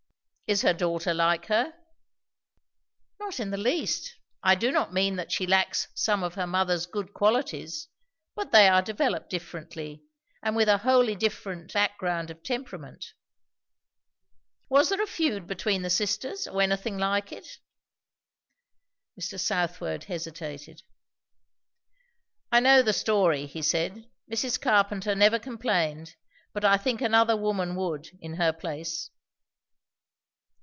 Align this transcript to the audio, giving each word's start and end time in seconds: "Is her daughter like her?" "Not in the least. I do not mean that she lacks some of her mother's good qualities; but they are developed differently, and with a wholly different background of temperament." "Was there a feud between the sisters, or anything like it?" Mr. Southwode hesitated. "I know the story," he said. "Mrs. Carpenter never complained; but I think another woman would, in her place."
"Is 0.53 0.63
her 0.63 0.73
daughter 0.73 1.13
like 1.13 1.45
her?" 1.45 1.73
"Not 3.21 3.39
in 3.39 3.51
the 3.51 3.57
least. 3.57 4.17
I 4.43 4.53
do 4.53 4.69
not 4.69 4.91
mean 4.91 5.15
that 5.15 5.31
she 5.31 5.47
lacks 5.47 5.87
some 5.95 6.23
of 6.23 6.33
her 6.33 6.45
mother's 6.45 6.85
good 6.87 7.13
qualities; 7.13 7.87
but 8.35 8.51
they 8.51 8.67
are 8.67 8.81
developed 8.81 9.29
differently, 9.29 10.03
and 10.43 10.53
with 10.53 10.67
a 10.67 10.79
wholly 10.79 11.15
different 11.15 11.71
background 11.71 12.29
of 12.29 12.43
temperament." 12.43 13.13
"Was 14.67 14.89
there 14.89 15.01
a 15.01 15.07
feud 15.07 15.47
between 15.47 15.83
the 15.83 15.89
sisters, 15.89 16.45
or 16.47 16.61
anything 16.61 16.97
like 16.97 17.31
it?" 17.31 17.47
Mr. 19.17 19.39
Southwode 19.39 20.03
hesitated. 20.03 20.81
"I 22.51 22.59
know 22.59 22.81
the 22.81 22.91
story," 22.91 23.45
he 23.45 23.61
said. 23.61 24.05
"Mrs. 24.29 24.59
Carpenter 24.59 25.15
never 25.15 25.39
complained; 25.39 26.17
but 26.51 26.65
I 26.65 26.75
think 26.75 26.99
another 27.01 27.37
woman 27.37 27.77
would, 27.77 28.09
in 28.19 28.33
her 28.33 28.51
place." 28.51 29.11